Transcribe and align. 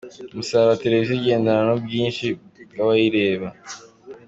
Umusaruro 0.31 0.69
wa 0.71 0.81
Televiziyo 0.83 1.17
ugendana 1.21 1.61
n’ubwinshi 1.67 2.25
bw’abayireba. 2.71 3.47